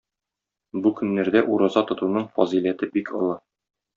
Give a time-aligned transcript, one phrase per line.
[0.85, 3.37] Бу көннәрдә ураза тотуның фазыйләте бик олы.